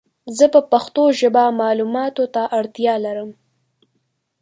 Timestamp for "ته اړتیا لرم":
2.35-3.29